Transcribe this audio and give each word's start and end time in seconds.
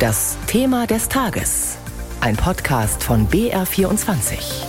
Das 0.00 0.38
Thema 0.46 0.86
des 0.86 1.10
Tages. 1.10 1.76
Ein 2.22 2.34
Podcast 2.34 3.04
von 3.04 3.28
BR24. 3.28 4.64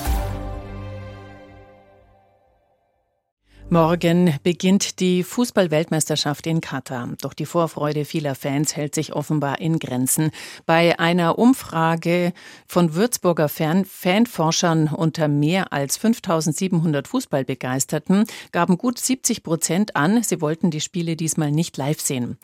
Morgen 3.69 4.37
beginnt 4.43 4.99
die 4.99 5.23
Fußballweltmeisterschaft 5.23 6.45
in 6.47 6.59
Katar. 6.59 7.07
Doch 7.21 7.33
die 7.33 7.45
Vorfreude 7.45 8.03
vieler 8.03 8.35
Fans 8.35 8.75
hält 8.75 8.93
sich 8.93 9.13
offenbar 9.13 9.61
in 9.61 9.79
Grenzen. 9.79 10.31
Bei 10.65 10.99
einer 10.99 11.39
Umfrage 11.39 12.33
von 12.67 12.95
Würzburger 12.95 13.47
Fan 13.47 13.85
Fanforschern 13.85 14.89
unter 14.89 15.29
mehr 15.29 15.71
als 15.71 15.95
5700 15.95 17.07
Fußballbegeisterten 17.07 18.25
gaben 18.51 18.77
gut 18.77 18.99
70 18.99 19.43
Prozent 19.43 19.95
an, 19.95 20.21
sie 20.23 20.41
wollten 20.41 20.71
die 20.71 20.81
Spiele 20.81 21.15
diesmal 21.15 21.53
nicht 21.53 21.77
live 21.77 22.01
sehen 22.01 22.37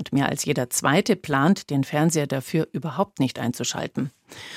und 0.00 0.12
mehr 0.12 0.28
als 0.28 0.46
jeder 0.46 0.70
Zweite 0.70 1.14
plant, 1.14 1.68
den 1.68 1.84
Fernseher 1.84 2.26
dafür 2.26 2.66
überhaupt 2.72 3.20
nicht 3.20 3.38
einzuschalten. 3.38 4.10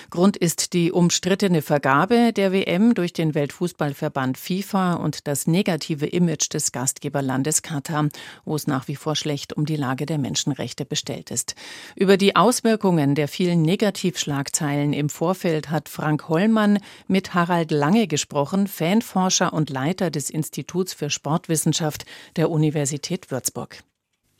Grund 0.09 0.37
ist 0.37 0.73
die 0.73 0.91
umstrittene 0.91 1.61
Vergabe 1.61 2.31
der 2.31 2.53
WM 2.53 2.93
durch 2.93 3.11
den 3.11 3.35
Weltfußballverband 3.35 4.37
FIFA 4.37 4.93
und 4.93 5.27
das 5.27 5.47
negative 5.47 6.05
Image 6.05 6.53
des 6.53 6.71
Gastgeberlandes 6.71 7.61
Katar, 7.61 8.07
wo 8.45 8.55
es 8.55 8.67
nach 8.67 8.87
wie 8.87 8.95
vor 8.95 9.15
schlecht 9.15 9.51
um 9.53 9.65
die 9.65 9.75
Lage 9.75 10.05
der 10.05 10.17
Menschenrechte 10.17 10.85
bestellt 10.85 11.31
ist. 11.31 11.55
Über 11.95 12.17
die 12.17 12.35
Auswirkungen 12.35 13.15
der 13.15 13.27
vielen 13.27 13.63
Negativschlagzeilen 13.63 14.93
im 14.93 15.09
Vorfeld 15.09 15.69
hat 15.69 15.89
Frank 15.89 16.29
Hollmann 16.29 16.79
mit 17.07 17.33
Harald 17.33 17.71
Lange 17.71 18.07
gesprochen, 18.07 18.67
Fanforscher 18.67 19.51
und 19.51 19.69
Leiter 19.69 20.09
des 20.11 20.29
Instituts 20.29 20.93
für 20.93 21.09
Sportwissenschaft 21.09 22.05
der 22.35 22.49
Universität 22.49 23.31
Würzburg. 23.31 23.83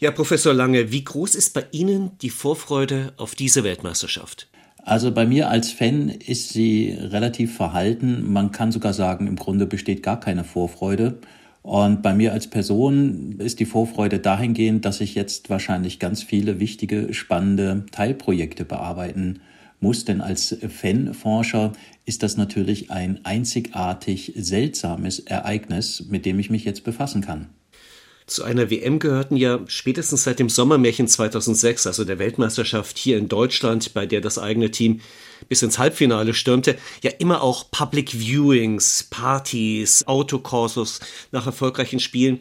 Ja, 0.03 0.11
Professor 0.11 0.53
Lange, 0.53 0.91
wie 0.91 1.05
groß 1.05 1.33
ist 1.33 1.53
bei 1.53 1.63
Ihnen 1.71 2.11
die 2.21 2.29
Vorfreude 2.29 3.13
auf 3.15 3.35
diese 3.35 3.63
Weltmeisterschaft? 3.63 4.49
Also 4.83 5.13
bei 5.13 5.25
mir 5.25 5.47
als 5.47 5.71
Fan 5.71 6.09
ist 6.09 6.49
sie 6.49 6.91
relativ 6.99 7.55
verhalten. 7.55 8.29
Man 8.33 8.51
kann 8.51 8.73
sogar 8.73 8.91
sagen, 8.91 9.27
im 9.27 9.37
Grunde 9.37 9.65
besteht 9.65 10.03
gar 10.03 10.19
keine 10.19 10.43
Vorfreude. 10.43 11.19
Und 11.61 12.01
bei 12.01 12.13
mir 12.13 12.33
als 12.33 12.49
Person 12.49 13.39
ist 13.39 13.61
die 13.61 13.65
Vorfreude 13.65 14.19
dahingehend, 14.19 14.83
dass 14.83 14.99
ich 14.99 15.15
jetzt 15.15 15.49
wahrscheinlich 15.49 15.99
ganz 15.99 16.21
viele 16.21 16.59
wichtige, 16.59 17.13
spannende 17.13 17.85
Teilprojekte 17.93 18.65
bearbeiten 18.65 19.39
muss. 19.79 20.03
Denn 20.03 20.19
als 20.19 20.57
Fanforscher 20.67 21.71
ist 22.03 22.23
das 22.23 22.35
natürlich 22.35 22.91
ein 22.91 23.21
einzigartig 23.23 24.33
seltsames 24.35 25.19
Ereignis, 25.19 26.07
mit 26.09 26.25
dem 26.25 26.39
ich 26.39 26.49
mich 26.49 26.65
jetzt 26.65 26.83
befassen 26.83 27.21
kann. 27.21 27.47
Zu 28.25 28.43
einer 28.43 28.69
WM 28.69 28.99
gehörten 28.99 29.35
ja 29.35 29.59
spätestens 29.67 30.23
seit 30.23 30.39
dem 30.39 30.49
Sommermärchen 30.49 31.07
2006, 31.07 31.87
also 31.87 32.05
der 32.05 32.19
Weltmeisterschaft 32.19 32.97
hier 32.97 33.17
in 33.17 33.27
Deutschland, 33.27 33.93
bei 33.93 34.05
der 34.05 34.21
das 34.21 34.37
eigene 34.37 34.71
Team 34.71 35.01
bis 35.49 35.61
ins 35.61 35.77
Halbfinale 35.77 36.33
stürmte, 36.33 36.77
ja 37.01 37.11
immer 37.19 37.41
auch 37.41 37.69
Public 37.69 38.13
Viewings, 38.13 39.07
Partys, 39.09 40.03
Autokursus 40.07 41.01
nach 41.31 41.45
erfolgreichen 41.45 41.99
Spielen. 41.99 42.39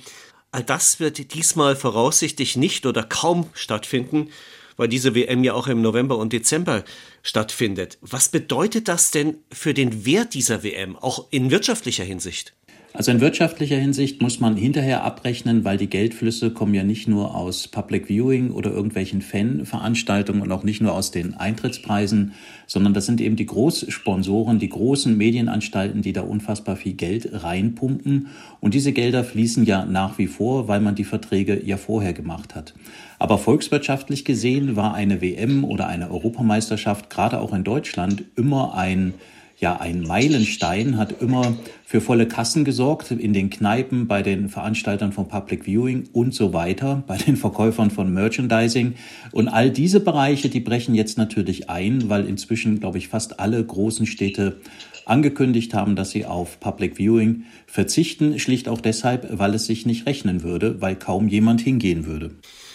All 0.52 0.62
das 0.62 1.00
wird 1.00 1.34
diesmal 1.34 1.74
voraussichtlich 1.74 2.56
nicht 2.56 2.86
oder 2.86 3.02
kaum 3.02 3.48
stattfinden, 3.54 4.28
weil 4.76 4.88
diese 4.88 5.14
WM 5.14 5.42
ja 5.44 5.54
auch 5.54 5.66
im 5.66 5.82
November 5.82 6.16
und 6.16 6.32
Dezember 6.32 6.84
stattfindet. 7.22 7.98
Was 8.02 8.28
bedeutet 8.28 8.88
das 8.88 9.10
denn 9.10 9.38
für 9.50 9.74
den 9.74 10.04
Wert 10.04 10.34
dieser 10.34 10.62
WM, 10.62 10.96
auch 10.96 11.26
in 11.30 11.50
wirtschaftlicher 11.50 12.04
Hinsicht? 12.04 12.52
Also 12.94 13.10
in 13.10 13.22
wirtschaftlicher 13.22 13.78
Hinsicht 13.78 14.20
muss 14.20 14.38
man 14.38 14.54
hinterher 14.54 15.02
abrechnen, 15.02 15.64
weil 15.64 15.78
die 15.78 15.86
Geldflüsse 15.86 16.50
kommen 16.50 16.74
ja 16.74 16.84
nicht 16.84 17.08
nur 17.08 17.34
aus 17.34 17.66
Public 17.66 18.08
Viewing 18.08 18.50
oder 18.50 18.70
irgendwelchen 18.70 19.22
Fan-Veranstaltungen 19.22 20.42
und 20.42 20.52
auch 20.52 20.62
nicht 20.62 20.82
nur 20.82 20.92
aus 20.92 21.10
den 21.10 21.32
Eintrittspreisen, 21.32 22.32
sondern 22.66 22.92
das 22.92 23.06
sind 23.06 23.22
eben 23.22 23.36
die 23.36 23.46
Großsponsoren, 23.46 24.58
die 24.58 24.68
großen 24.68 25.16
Medienanstalten, 25.16 26.02
die 26.02 26.12
da 26.12 26.20
unfassbar 26.20 26.76
viel 26.76 26.92
Geld 26.92 27.30
reinpumpen. 27.32 28.26
Und 28.60 28.74
diese 28.74 28.92
Gelder 28.92 29.24
fließen 29.24 29.64
ja 29.64 29.86
nach 29.86 30.18
wie 30.18 30.26
vor, 30.26 30.68
weil 30.68 30.80
man 30.80 30.94
die 30.94 31.04
Verträge 31.04 31.64
ja 31.64 31.78
vorher 31.78 32.12
gemacht 32.12 32.54
hat. 32.54 32.74
Aber 33.18 33.38
volkswirtschaftlich 33.38 34.26
gesehen 34.26 34.76
war 34.76 34.92
eine 34.92 35.22
WM 35.22 35.64
oder 35.64 35.86
eine 35.86 36.10
Europameisterschaft 36.10 37.08
gerade 37.08 37.40
auch 37.40 37.54
in 37.54 37.64
Deutschland 37.64 38.24
immer 38.36 38.74
ein 38.74 39.14
ja 39.62 39.80
ein 39.80 40.02
Meilenstein, 40.02 40.98
hat 40.98 41.22
immer 41.22 41.56
für 41.84 42.00
volle 42.00 42.26
Kassen 42.26 42.64
gesorgt, 42.64 43.10
in 43.12 43.32
den 43.32 43.48
Kneipen, 43.48 44.08
bei 44.08 44.22
den 44.22 44.48
Veranstaltern 44.48 45.12
von 45.12 45.28
Public 45.28 45.64
Viewing 45.64 46.08
und 46.12 46.34
so 46.34 46.52
weiter, 46.52 47.04
bei 47.06 47.16
den 47.16 47.36
Verkäufern 47.36 47.90
von 47.90 48.12
Merchandising. 48.12 48.94
Und 49.30 49.48
all 49.48 49.70
diese 49.70 50.00
Bereiche, 50.00 50.48
die 50.48 50.60
brechen 50.60 50.94
jetzt 50.94 51.16
natürlich 51.16 51.70
ein, 51.70 52.08
weil 52.08 52.26
inzwischen, 52.26 52.80
glaube 52.80 52.98
ich, 52.98 53.08
fast 53.08 53.40
alle 53.40 53.64
großen 53.64 54.06
Städte 54.06 54.60
angekündigt 55.06 55.74
haben, 55.74 55.96
dass 55.96 56.10
sie 56.10 56.26
auf 56.26 56.60
Public 56.60 56.96
Viewing 56.96 57.44
verzichten, 57.66 58.38
schlicht 58.38 58.68
auch 58.68 58.80
deshalb, 58.80 59.26
weil 59.38 59.54
es 59.54 59.66
sich 59.66 59.86
nicht 59.86 60.06
rechnen 60.06 60.42
würde, 60.42 60.80
weil 60.80 60.96
kaum 60.96 61.28
jemand 61.28 61.60
hingehen 61.60 62.06
würde. 62.06 62.32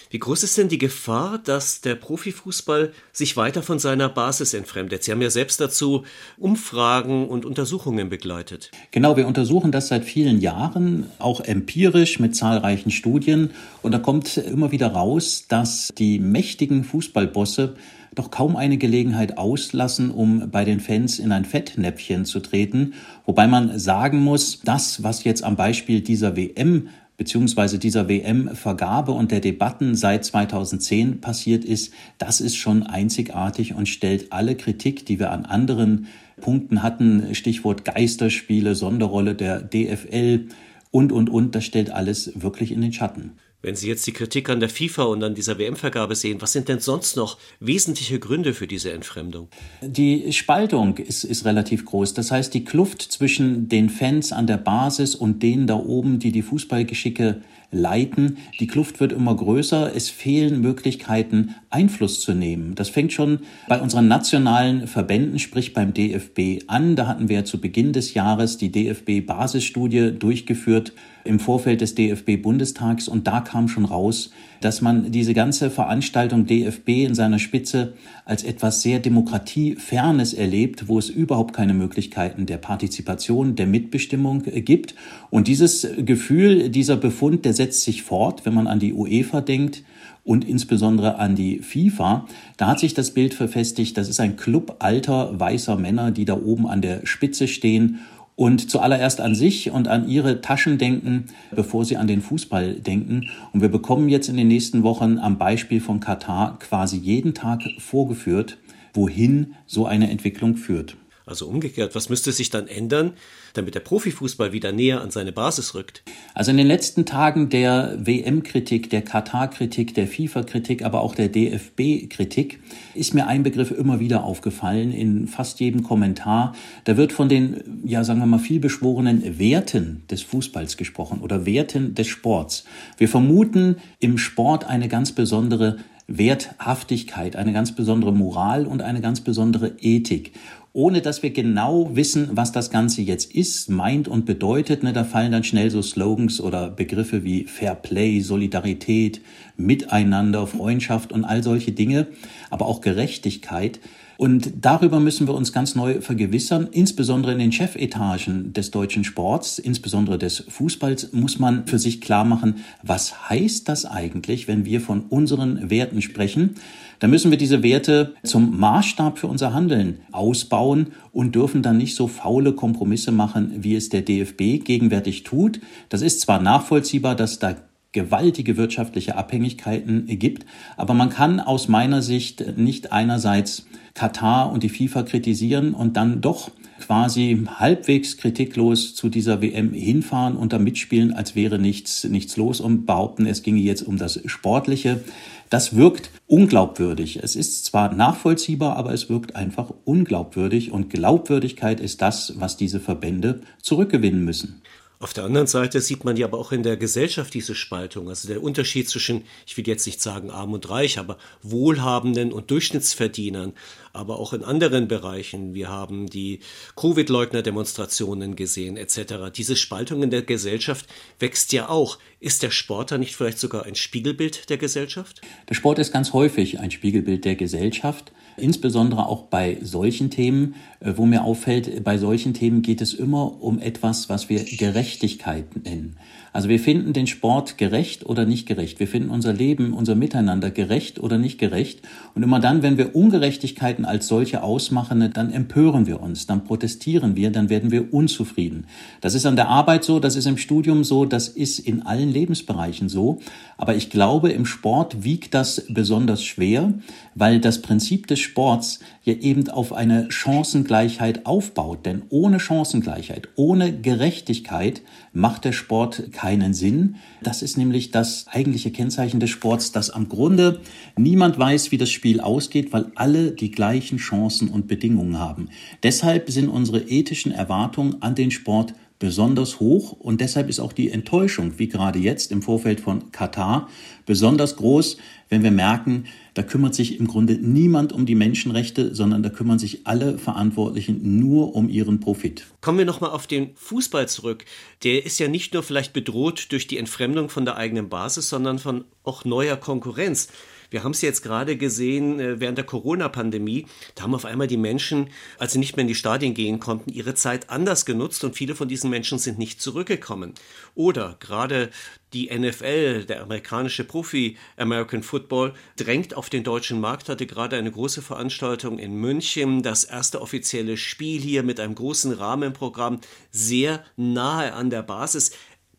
Wie 0.09 0.19
groß 0.19 0.43
ist 0.43 0.57
denn 0.57 0.69
die 0.69 0.77
Gefahr, 0.77 1.37
dass 1.37 1.81
der 1.81 1.95
Profifußball 1.95 2.93
sich 3.11 3.35
weiter 3.35 3.61
von 3.61 3.79
seiner 3.79 4.07
Basis 4.07 4.53
entfremdet? 4.53 5.03
Sie 5.03 5.11
haben 5.11 5.21
ja 5.21 5.29
selbst 5.29 5.59
dazu 5.59 6.03
Umfragen 6.37 7.27
und 7.27 7.45
Untersuchungen 7.45 8.09
begleitet. 8.09 8.71
Genau, 8.91 9.17
wir 9.17 9.27
untersuchen 9.27 9.71
das 9.71 9.89
seit 9.89 10.05
vielen 10.05 10.39
Jahren, 10.39 11.07
auch 11.19 11.41
empirisch 11.41 12.19
mit 12.19 12.35
zahlreichen 12.35 12.91
Studien. 12.91 13.51
Und 13.81 13.91
da 13.91 13.99
kommt 13.99 14.37
immer 14.37 14.71
wieder 14.71 14.87
raus, 14.87 15.45
dass 15.47 15.89
die 15.97 16.19
mächtigen 16.19 16.83
Fußballbosse 16.83 17.75
doch 18.15 18.31
kaum 18.31 18.55
eine 18.55 18.77
Gelegenheit 18.77 19.37
auslassen, 19.37 20.09
um 20.09 20.49
bei 20.49 20.65
den 20.65 20.79
Fans 20.79 21.19
in 21.19 21.31
ein 21.31 21.45
Fettnäpfchen 21.45 22.25
zu 22.25 22.39
treten. 22.39 22.93
Wobei 23.25 23.47
man 23.47 23.77
sagen 23.77 24.21
muss, 24.23 24.61
das, 24.63 25.03
was 25.03 25.23
jetzt 25.23 25.43
am 25.43 25.55
Beispiel 25.55 26.01
dieser 26.01 26.35
WM 26.35 26.89
beziehungsweise 27.17 27.79
dieser 27.79 28.07
WM-Vergabe 28.07 29.11
und 29.11 29.31
der 29.31 29.39
Debatten 29.39 29.95
seit 29.95 30.23
2010 30.23 31.19
passiert 31.19 31.65
ist, 31.65 31.91
das 32.19 32.39
ist 32.39 32.55
schon 32.55 32.83
einzigartig 32.83 33.73
und 33.73 33.89
stellt 33.89 34.31
alle 34.31 34.55
Kritik, 34.55 35.05
die 35.05 35.19
wir 35.19 35.31
an 35.31 35.45
anderen 35.45 36.07
Punkten 36.39 36.83
hatten, 36.83 37.33
Stichwort 37.33 37.83
Geisterspiele, 37.83 38.75
Sonderrolle 38.75 39.33
der 39.33 39.61
DFL 39.61 40.47
und, 40.91 41.11
und, 41.11 41.29
und, 41.29 41.55
das 41.55 41.65
stellt 41.65 41.89
alles 41.91 42.31
wirklich 42.35 42.71
in 42.71 42.81
den 42.81 42.93
Schatten. 42.93 43.33
Wenn 43.63 43.75
Sie 43.75 43.87
jetzt 43.87 44.05
die 44.05 44.13
Kritik 44.13 44.49
an 44.49 44.59
der 44.59 44.69
FIFA 44.69 45.05
und 45.05 45.23
an 45.23 45.33
dieser 45.33 45.57
WM-Vergabe 45.57 46.15
sehen, 46.15 46.41
was 46.41 46.53
sind 46.53 46.69
denn 46.69 46.79
sonst 46.79 47.17
noch 47.17 47.39
wesentliche 47.59 48.19
Gründe 48.19 48.53
für 48.53 48.67
diese 48.67 48.91
Entfremdung? 48.91 49.49
Die 49.81 50.31
Spaltung 50.31 50.97
ist, 50.97 51.23
ist 51.23 51.43
relativ 51.43 51.83
groß. 51.83 52.13
Das 52.13 52.31
heißt, 52.31 52.53
die 52.53 52.63
Kluft 52.63 53.01
zwischen 53.01 53.67
den 53.67 53.89
Fans 53.89 54.31
an 54.31 54.45
der 54.45 54.57
Basis 54.57 55.15
und 55.15 55.41
denen 55.41 55.65
da 55.65 55.75
oben, 55.75 56.19
die 56.19 56.31
die 56.31 56.43
Fußballgeschicke 56.43 57.41
leiten. 57.71 58.37
Die 58.59 58.67
Kluft 58.67 58.99
wird 58.99 59.11
immer 59.11 59.35
größer. 59.35 59.95
Es 59.95 60.09
fehlen 60.09 60.61
Möglichkeiten, 60.61 61.55
Einfluss 61.69 62.21
zu 62.21 62.33
nehmen. 62.33 62.75
Das 62.75 62.89
fängt 62.89 63.13
schon 63.13 63.39
bei 63.67 63.79
unseren 63.79 64.07
nationalen 64.07 64.87
Verbänden, 64.87 65.39
sprich 65.39 65.73
beim 65.73 65.93
DFB 65.93 66.63
an. 66.67 66.95
Da 66.95 67.07
hatten 67.07 67.29
wir 67.29 67.45
zu 67.45 67.59
Beginn 67.59 67.93
des 67.93 68.13
Jahres 68.13 68.57
die 68.57 68.71
DFB-Basisstudie 68.71 70.11
durchgeführt 70.17 70.93
im 71.27 71.39
Vorfeld 71.39 71.81
des 71.81 71.95
DFB-Bundestags 71.95 73.07
und 73.07 73.27
da 73.27 73.41
kam 73.41 73.67
schon 73.67 73.85
raus, 73.85 74.31
dass 74.61 74.81
man 74.81 75.11
diese 75.11 75.33
ganze 75.33 75.69
Veranstaltung 75.69 76.45
DFB 76.45 76.89
in 77.05 77.15
seiner 77.15 77.39
Spitze 77.39 77.93
als 78.25 78.43
etwas 78.43 78.81
sehr 78.81 78.99
Demokratiefernes 78.99 80.33
erlebt, 80.33 80.87
wo 80.87 80.97
es 80.97 81.09
überhaupt 81.09 81.53
keine 81.53 81.73
Möglichkeiten 81.73 82.45
der 82.45 82.57
Partizipation, 82.57 83.55
der 83.55 83.67
Mitbestimmung 83.67 84.43
gibt. 84.43 84.95
Und 85.29 85.47
dieses 85.47 85.87
Gefühl, 85.97 86.69
dieser 86.69 86.97
Befund, 86.97 87.45
der 87.45 87.53
setzt 87.53 87.83
sich 87.83 88.03
fort, 88.03 88.45
wenn 88.45 88.53
man 88.53 88.67
an 88.67 88.79
die 88.79 88.93
UEFA 88.93 89.41
denkt 89.41 89.83
und 90.27 90.43
insbesondere 90.45 91.19
an 91.19 91.35
die 91.35 91.59
FIFA. 91.59 92.27
Da 92.57 92.67
hat 92.67 92.79
sich 92.79 92.93
das 92.93 93.11
Bild 93.11 93.33
verfestigt, 93.33 93.97
das 93.97 94.09
ist 94.09 94.19
ein 94.19 94.35
Club 94.35 94.75
alter 94.79 95.39
weißer 95.39 95.77
Männer, 95.77 96.11
die 96.11 96.25
da 96.25 96.35
oben 96.35 96.67
an 96.67 96.81
der 96.81 97.05
Spitze 97.05 97.47
stehen 97.47 97.99
und 98.37 98.69
zuallererst 98.69 99.19
an 99.19 99.33
sich 99.35 99.71
und 99.71 99.87
an 99.87 100.07
ihre 100.07 100.41
Taschen 100.41 100.77
denken, 100.77 101.25
bevor 101.51 101.83
sie 101.83 101.97
an 101.97 102.07
den 102.07 102.21
Fußball 102.21 102.75
denken. 102.75 103.29
Und 103.51 103.61
wir 103.61 103.69
bekommen 103.69 104.09
jetzt 104.09 104.29
in 104.29 104.37
den 104.37 104.47
nächsten 104.47 104.83
Wochen 104.83 105.17
am 105.17 105.39
Beispiel 105.39 105.81
von 105.81 105.99
Katar 105.99 106.57
quasi 106.59 106.97
jeden 106.97 107.33
Tag 107.33 107.63
vorgeführt, 107.79 108.59
wohin 108.93 109.55
so 109.65 109.87
eine 109.87 110.11
Entwicklung 110.11 110.55
führt. 110.55 110.95
Also 111.27 111.45
umgekehrt, 111.45 111.93
was 111.93 112.07
müsste 112.07 112.31
sich 112.31 112.49
dann 112.51 112.69
ändern, 112.69 113.11
damit 113.53 113.75
der 113.75 113.81
Profifußball 113.81 114.53
wieder 114.53 114.71
näher 114.71 115.01
an 115.01 115.11
seine 115.11 115.33
Basis 115.33 115.75
rückt? 115.75 116.01
Also 116.33 116.51
in 116.51 116.57
den 116.57 116.67
letzten 116.67 117.05
Tagen 117.05 117.49
der 117.49 117.97
WM-Kritik, 117.99 118.89
der 118.89 119.01
Katar-Kritik, 119.01 119.93
der 119.93 120.07
FIFA-Kritik, 120.07 120.85
aber 120.85 121.01
auch 121.01 121.15
der 121.15 121.27
DFB-Kritik 121.27 122.61
ist 122.93 123.13
mir 123.13 123.27
ein 123.27 123.43
Begriff 123.43 123.71
immer 123.71 123.99
wieder 123.99 124.23
aufgefallen 124.23 124.93
in 124.93 125.27
fast 125.27 125.59
jedem 125.59 125.83
Kommentar. 125.83 126.55
Da 126.85 126.95
wird 126.95 127.11
von 127.11 127.27
den, 127.27 127.81
ja 127.83 128.05
sagen 128.05 128.19
wir 128.19 128.25
mal, 128.25 128.39
vielbeschworenen 128.39 129.37
Werten 129.37 130.03
des 130.09 130.21
Fußballs 130.21 130.77
gesprochen 130.77 131.19
oder 131.19 131.45
Werten 131.45 131.93
des 131.93 132.07
Sports. 132.07 132.63
Wir 132.97 133.09
vermuten 133.09 133.75
im 133.99 134.17
Sport 134.17 134.63
eine 134.63 134.87
ganz 134.87 135.11
besondere 135.11 135.77
Werthaftigkeit, 136.07 137.35
eine 137.35 137.51
ganz 137.51 137.75
besondere 137.75 138.13
Moral 138.13 138.65
und 138.65 138.81
eine 138.81 139.01
ganz 139.01 139.19
besondere 139.19 139.73
Ethik 139.81 140.31
ohne 140.73 141.01
dass 141.01 141.23
wir 141.23 141.31
genau 141.31 141.95
wissen, 141.95 142.29
was 142.33 142.51
das 142.51 142.69
Ganze 142.69 143.01
jetzt 143.01 143.33
ist, 143.33 143.69
meint 143.69 144.07
und 144.07 144.25
bedeutet. 144.25 144.83
Ne, 144.83 144.93
da 144.93 145.03
fallen 145.03 145.31
dann 145.31 145.43
schnell 145.43 145.71
so 145.71 145.81
Slogans 145.81 146.39
oder 146.39 146.69
Begriffe 146.69 147.23
wie 147.23 147.45
Fair 147.45 147.75
Play, 147.75 148.19
Solidarität, 148.19 149.21
Miteinander, 149.55 150.45
Freundschaft 150.45 151.11
und 151.11 151.25
all 151.25 151.43
solche 151.43 151.71
Dinge, 151.71 152.07
aber 152.49 152.67
auch 152.67 152.81
Gerechtigkeit. 152.81 153.79
Und 154.17 154.51
darüber 154.61 154.99
müssen 154.99 155.27
wir 155.27 155.35
uns 155.35 155.53
ganz 155.53 155.75
neu 155.75 156.01
vergewissern. 156.01 156.67
Insbesondere 156.71 157.33
in 157.33 157.39
den 157.39 157.51
Chefetagen 157.51 158.51
des 158.51 158.71
deutschen 158.71 159.03
Sports, 159.03 159.59
insbesondere 159.59 160.17
des 160.17 160.43
Fußballs, 160.47 161.13
muss 161.13 161.37
man 161.37 161.67
für 161.67 161.77
sich 161.77 162.01
klar 162.01 162.25
machen, 162.25 162.55
was 162.81 163.29
heißt 163.29 163.69
das 163.69 163.85
eigentlich, 163.85 164.47
wenn 164.47 164.65
wir 164.65 164.81
von 164.81 165.01
unseren 165.01 165.69
Werten 165.69 166.01
sprechen? 166.01 166.55
Da 166.99 167.07
müssen 167.07 167.29
wir 167.29 167.37
diese 167.37 167.61
Werte 167.61 168.15
zum 168.23 168.59
Maßstab 168.59 169.19
für 169.19 169.27
unser 169.27 169.53
Handeln 169.53 169.99
ausbauen 170.11 170.87
und 171.11 171.35
dürfen 171.35 171.61
dann 171.61 171.77
nicht 171.77 171.95
so 171.95 172.07
faule 172.07 172.53
Kompromisse 172.53 173.11
machen, 173.11 173.57
wie 173.59 173.75
es 173.75 173.89
der 173.89 174.01
DFB 174.01 174.63
gegenwärtig 174.65 175.23
tut. 175.23 175.59
Das 175.89 176.01
ist 176.01 176.21
zwar 176.21 176.41
nachvollziehbar, 176.41 177.15
dass 177.15 177.37
da 177.37 177.55
gewaltige 177.91 178.57
wirtschaftliche 178.57 179.15
Abhängigkeiten 179.15 180.05
gibt. 180.07 180.45
Aber 180.75 180.93
man 180.93 181.09
kann 181.09 181.39
aus 181.39 181.67
meiner 181.67 182.01
Sicht 182.01 182.57
nicht 182.57 182.91
einerseits 182.91 183.65
Katar 183.97 184.51
und 184.51 184.61
die 184.61 184.69
FIFA 184.69 185.01
kritisieren 185.03 185.73
und 185.73 185.97
dann 185.97 186.21
doch 186.21 186.51
quasi 186.79 187.47
halbwegs 187.55 188.17
kritiklos 188.17 188.93
zu 188.93 189.09
dieser 189.09 189.41
WM 189.41 189.73
hinfahren 189.73 190.37
und 190.37 190.53
da 190.53 190.59
mitspielen, 190.59 191.13
als 191.13 191.35
wäre 191.35 191.57
nichts, 191.57 192.03
nichts 192.03 192.37
los 192.37 192.61
und 192.61 192.85
behaupten, 192.85 193.25
es 193.25 193.41
ginge 193.41 193.59
jetzt 193.59 193.81
um 193.81 193.97
das 193.97 194.21
Sportliche. 194.27 195.03
Das 195.49 195.75
wirkt 195.75 196.11
unglaubwürdig. 196.27 197.23
Es 197.23 197.35
ist 197.35 197.65
zwar 197.65 197.91
nachvollziehbar, 197.91 198.75
aber 198.75 198.93
es 198.93 199.09
wirkt 199.09 199.35
einfach 199.35 199.73
unglaubwürdig 199.83 200.71
und 200.71 200.91
Glaubwürdigkeit 200.91 201.79
ist 201.79 202.03
das, 202.03 202.33
was 202.37 202.55
diese 202.55 202.79
Verbände 202.79 203.41
zurückgewinnen 203.63 204.23
müssen. 204.23 204.61
Auf 204.99 205.13
der 205.13 205.25
anderen 205.25 205.45
Seite 205.45 205.79
sieht 205.79 206.03
man 206.05 206.17
ja 206.17 206.25
aber 206.25 206.39
auch 206.39 206.51
in 206.51 206.63
der 206.63 206.75
Gesellschaft 206.75 207.31
diese 207.35 207.53
Spaltung, 207.53 208.09
also 208.09 208.27
der 208.27 208.41
Unterschied 208.41 208.89
zwischen, 208.89 209.25
ich 209.45 209.55
will 209.55 209.67
jetzt 209.67 209.85
nicht 209.85 210.01
sagen 210.01 210.31
arm 210.31 210.53
und 210.53 210.69
reich, 210.71 210.97
aber 210.97 211.19
Wohlhabenden 211.43 212.33
und 212.33 212.49
Durchschnittsverdienern, 212.49 213.53
aber 213.93 214.17
auch 214.17 214.33
in 214.33 214.43
anderen 214.43 214.87
Bereichen. 214.87 215.53
Wir 215.53 215.69
haben 215.69 216.07
die 216.07 216.39
Covid-Leugner-Demonstrationen 216.75 218.35
gesehen 218.35 218.75
etc. 218.75 219.31
Diese 219.35 219.55
Spaltung 219.55 220.01
in 220.01 220.09
der 220.09 220.23
Gesellschaft 220.23 220.87
wächst 221.19 221.53
ja 221.53 221.69
auch. 221.69 221.99
Ist 222.19 222.41
der 222.41 222.51
Sport 222.51 222.91
da 222.91 222.97
nicht 222.97 223.15
vielleicht 223.15 223.37
sogar 223.37 223.65
ein 223.65 223.75
Spiegelbild 223.75 224.49
der 224.49 224.57
Gesellschaft? 224.57 225.21
Der 225.47 225.53
Sport 225.53 225.77
ist 225.77 225.93
ganz 225.93 226.13
häufig 226.13 226.59
ein 226.59 226.71
Spiegelbild 226.71 227.23
der 227.23 227.35
Gesellschaft. 227.35 228.11
Insbesondere 228.39 229.07
auch 229.07 229.23
bei 229.23 229.57
solchen 229.63 230.11
Themen, 230.11 230.53
äh, 230.79 230.93
wo 230.95 231.07
mir 231.07 231.23
auffällt, 231.23 231.83
bei 231.83 231.97
solchen 231.97 232.35
Themen 232.35 232.61
geht 232.61 232.81
es 232.81 232.93
immer 232.93 233.41
um 233.41 233.59
etwas, 233.59 234.09
was 234.09 234.29
wir 234.29 234.43
Gerechtigkeit 234.43 235.65
nennen. 235.65 235.97
Also 236.37 236.49
wir 236.49 236.59
finden 236.59 236.93
den 236.93 237.07
Sport 237.07 237.57
gerecht 237.57 238.05
oder 238.05 238.27
nicht 238.27 238.45
gerecht. 238.45 238.79
Wir 238.79 238.87
finden 238.87 239.09
unser 239.09 239.33
Leben, 239.33 239.73
unser 239.73 239.95
Miteinander 239.95 240.51
gerecht 240.51 240.99
oder 240.99 241.17
nicht 241.17 241.39
gerecht. 241.39 241.81
Und 242.13 242.21
immer 242.21 242.39
dann, 242.39 242.61
wenn 242.61 242.77
wir 242.77 242.95
Ungerechtigkeiten 242.95 243.85
als 243.85 244.07
solche 244.07 244.43
ausmachen, 244.43 245.11
dann 245.15 245.31
empören 245.31 245.87
wir 245.87 245.99
uns, 245.99 246.27
dann 246.27 246.43
protestieren 246.43 247.15
wir, 247.15 247.31
dann 247.31 247.49
werden 247.49 247.71
wir 247.71 247.91
unzufrieden. 247.91 248.67
Das 249.01 249.15
ist 249.15 249.25
an 249.25 249.35
der 249.35 249.47
Arbeit 249.47 249.83
so, 249.83 249.99
das 249.99 250.15
ist 250.15 250.27
im 250.27 250.37
Studium 250.37 250.83
so, 250.83 251.05
das 251.05 251.27
ist 251.27 251.57
in 251.57 251.81
allen 251.81 252.11
Lebensbereichen 252.11 252.87
so. 252.87 253.17
Aber 253.57 253.75
ich 253.75 253.89
glaube, 253.89 254.31
im 254.31 254.45
Sport 254.45 255.03
wiegt 255.03 255.33
das 255.33 255.65
besonders 255.69 256.23
schwer, 256.23 256.71
weil 257.15 257.39
das 257.39 257.63
Prinzip 257.63 258.05
des 258.05 258.19
Sports 258.27 258.79
ja 259.03 259.13
eben 259.13 259.49
auf 259.49 259.73
eine 259.73 260.11
Chancengleichheit 260.11 261.25
aufbaut. 261.25 261.85
Denn 261.85 262.03
ohne 262.09 262.39
Chancengleichheit, 262.39 263.29
ohne 263.35 263.75
Gerechtigkeit 263.75 264.81
macht 265.13 265.45
der 265.45 265.53
Sport 265.53 266.11
keinen 266.11 266.53
Sinn. 266.53 266.97
Das 267.23 267.41
ist 267.41 267.57
nämlich 267.57 267.91
das 267.91 268.25
eigentliche 268.27 268.71
Kennzeichen 268.71 269.19
des 269.19 269.29
Sports, 269.29 269.71
dass 269.71 269.89
am 269.89 270.09
Grunde 270.09 270.61
niemand 270.97 271.39
weiß, 271.39 271.71
wie 271.71 271.77
das 271.77 271.89
Spiel 271.89 272.19
ausgeht, 272.19 272.73
weil 272.73 272.91
alle 272.95 273.31
die 273.31 273.51
gleichen 273.51 273.97
Chancen 273.97 274.49
und 274.49 274.67
Bedingungen 274.67 275.17
haben. 275.17 275.49
Deshalb 275.83 276.29
sind 276.29 276.49
unsere 276.49 276.81
ethischen 276.81 277.31
Erwartungen 277.31 278.01
an 278.01 278.13
den 278.13 278.31
Sport 278.31 278.73
besonders 278.99 279.59
hoch 279.59 279.91
und 279.91 280.21
deshalb 280.21 280.49
ist 280.49 280.59
auch 280.59 280.73
die 280.73 280.89
Enttäuschung, 280.89 281.59
wie 281.59 281.67
gerade 281.67 281.99
jetzt 281.99 282.31
im 282.31 282.41
Vorfeld 282.41 282.79
von 282.79 283.11
Katar, 283.11 283.69
besonders 284.05 284.55
groß, 284.55 284.97
wenn 285.29 285.43
wir 285.43 285.51
merken, 285.51 286.05
da 286.33 286.41
kümmert 286.41 286.73
sich 286.73 286.99
im 286.99 287.07
Grunde 287.07 287.33
niemand 287.33 287.91
um 287.93 288.05
die 288.05 288.15
Menschenrechte, 288.15 288.95
sondern 288.95 289.23
da 289.23 289.29
kümmern 289.29 289.59
sich 289.59 289.85
alle 289.85 290.17
Verantwortlichen 290.17 291.19
nur 291.19 291.55
um 291.55 291.69
ihren 291.69 291.99
Profit. 291.99 292.45
Kommen 292.61 292.77
wir 292.77 292.85
nochmal 292.85 293.11
auf 293.11 293.27
den 293.27 293.55
Fußball 293.55 294.07
zurück. 294.07 294.45
Der 294.83 295.05
ist 295.05 295.19
ja 295.19 295.27
nicht 295.27 295.53
nur 295.53 295.63
vielleicht 295.63 295.93
bedroht 295.93 296.47
durch 296.51 296.67
die 296.67 296.77
Entfremdung 296.77 297.29
von 297.29 297.45
der 297.45 297.57
eigenen 297.57 297.89
Basis, 297.89 298.29
sondern 298.29 298.59
von 298.59 298.85
auch 299.03 299.25
neuer 299.25 299.57
Konkurrenz. 299.57 300.29
Wir 300.69 300.83
haben 300.83 300.91
es 300.91 301.01
jetzt 301.01 301.23
gerade 301.23 301.57
gesehen 301.57 302.19
äh, 302.19 302.39
während 302.39 302.57
der 302.57 302.65
Corona-Pandemie. 302.65 303.65
Da 303.95 304.03
haben 304.03 304.15
auf 304.15 304.25
einmal 304.25 304.47
die 304.47 304.57
Menschen, 304.57 305.09
als 305.37 305.53
sie 305.53 305.59
nicht 305.59 305.75
mehr 305.75 305.81
in 305.81 305.87
die 305.87 305.95
Stadien 305.95 306.33
gehen 306.33 306.59
konnten, 306.59 306.91
ihre 306.91 307.13
Zeit 307.13 307.49
anders 307.49 307.85
genutzt 307.85 308.23
und 308.23 308.35
viele 308.35 308.55
von 308.55 308.67
diesen 308.67 308.89
Menschen 308.89 309.19
sind 309.19 309.37
nicht 309.37 309.61
zurückgekommen. 309.61 310.33
Oder 310.75 311.17
gerade 311.19 311.69
die 312.13 312.29
NFL, 312.33 313.03
der 313.05 313.21
amerikanische 313.21 313.83
Profi 313.83 314.37
American 314.55 315.03
Football, 315.03 315.53
drängt 315.75 316.15
auf 316.15 316.29
den 316.29 316.43
deutschen 316.43 316.79
Markt, 316.79 317.09
hatte 317.09 317.25
gerade 317.25 317.57
eine 317.57 317.71
große 317.71 318.01
Veranstaltung 318.01 318.79
in 318.79 318.95
München, 318.95 319.61
das 319.61 319.83
erste 319.83 320.21
offizielle 320.21 320.77
Spiel 320.77 321.19
hier 321.21 321.43
mit 321.43 321.59
einem 321.59 321.75
großen 321.75 322.13
Rahmenprogramm, 322.13 323.01
sehr 323.31 323.83
nahe 323.97 324.53
an 324.53 324.69
der 324.69 324.83
Basis. 324.83 325.31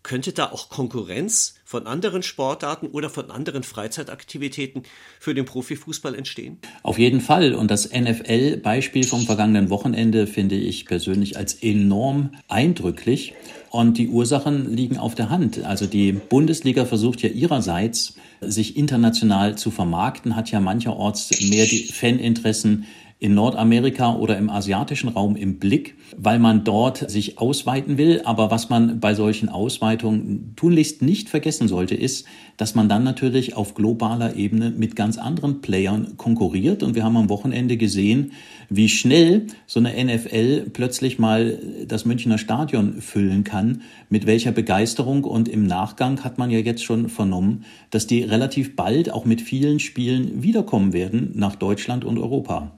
Könnte 0.08 0.32
da 0.32 0.46
auch 0.46 0.70
Konkurrenz 0.70 1.56
von 1.66 1.86
anderen 1.86 2.22
Sportarten 2.22 2.86
oder 2.86 3.10
von 3.10 3.30
anderen 3.30 3.62
Freizeitaktivitäten 3.62 4.84
für 5.20 5.34
den 5.34 5.44
Profifußball 5.44 6.14
entstehen? 6.14 6.56
Auf 6.82 6.98
jeden 6.98 7.20
Fall. 7.20 7.52
Und 7.52 7.70
das 7.70 7.92
NFL-Beispiel 7.92 9.04
vom 9.04 9.26
vergangenen 9.26 9.68
Wochenende 9.68 10.26
finde 10.26 10.54
ich 10.54 10.86
persönlich 10.86 11.36
als 11.36 11.62
enorm 11.62 12.30
eindrücklich. 12.48 13.34
Und 13.68 13.98
die 13.98 14.08
Ursachen 14.08 14.74
liegen 14.74 14.96
auf 14.96 15.14
der 15.14 15.28
Hand. 15.28 15.62
Also 15.64 15.84
die 15.84 16.12
Bundesliga 16.12 16.86
versucht 16.86 17.20
ja 17.20 17.28
ihrerseits, 17.28 18.14
sich 18.40 18.78
international 18.78 19.58
zu 19.58 19.70
vermarkten, 19.70 20.36
hat 20.36 20.50
ja 20.50 20.60
mancherorts 20.60 21.28
mehr 21.50 21.66
die 21.66 21.82
Faninteressen 21.82 22.86
in 23.20 23.34
Nordamerika 23.34 24.14
oder 24.14 24.38
im 24.38 24.48
asiatischen 24.48 25.08
Raum 25.08 25.34
im 25.34 25.58
Blick, 25.58 25.96
weil 26.16 26.38
man 26.38 26.62
dort 26.62 27.10
sich 27.10 27.38
ausweiten 27.38 27.98
will. 27.98 28.22
Aber 28.24 28.52
was 28.52 28.68
man 28.68 29.00
bei 29.00 29.14
solchen 29.14 29.48
Ausweitungen 29.48 30.52
tunlichst 30.54 31.02
nicht 31.02 31.28
vergessen 31.28 31.66
sollte, 31.66 31.96
ist, 31.96 32.26
dass 32.58 32.76
man 32.76 32.88
dann 32.88 33.02
natürlich 33.02 33.56
auf 33.56 33.74
globaler 33.74 34.36
Ebene 34.36 34.70
mit 34.70 34.94
ganz 34.94 35.18
anderen 35.18 35.60
Playern 35.60 36.16
konkurriert. 36.16 36.84
Und 36.84 36.94
wir 36.94 37.02
haben 37.02 37.16
am 37.16 37.28
Wochenende 37.28 37.76
gesehen, 37.76 38.32
wie 38.68 38.88
schnell 38.88 39.48
so 39.66 39.80
eine 39.80 39.92
NFL 40.04 40.70
plötzlich 40.72 41.18
mal 41.18 41.58
das 41.88 42.04
Münchner 42.04 42.38
Stadion 42.38 43.00
füllen 43.00 43.42
kann, 43.42 43.82
mit 44.10 44.26
welcher 44.26 44.52
Begeisterung. 44.52 45.24
Und 45.24 45.48
im 45.48 45.66
Nachgang 45.66 46.22
hat 46.22 46.38
man 46.38 46.52
ja 46.52 46.60
jetzt 46.60 46.84
schon 46.84 47.08
vernommen, 47.08 47.64
dass 47.90 48.06
die 48.06 48.22
relativ 48.22 48.76
bald 48.76 49.10
auch 49.10 49.24
mit 49.24 49.40
vielen 49.40 49.80
Spielen 49.80 50.40
wiederkommen 50.44 50.92
werden 50.92 51.32
nach 51.34 51.56
Deutschland 51.56 52.04
und 52.04 52.18
Europa. 52.18 52.77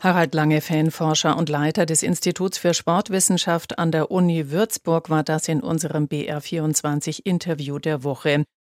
Harald 0.00 0.32
Lange, 0.32 0.60
Fanforscher 0.60 1.36
und 1.36 1.48
Leiter 1.48 1.84
des 1.84 2.04
Instituts 2.04 2.56
für 2.56 2.72
Sportwissenschaft 2.72 3.80
an 3.80 3.90
der 3.90 4.12
Uni 4.12 4.52
Würzburg, 4.52 5.10
war 5.10 5.24
das 5.24 5.48
in 5.48 5.60
unserem 5.60 6.06
BR24 6.06 7.22
Interview 7.24 7.80
der 7.80 8.04
Woche. 8.04 8.44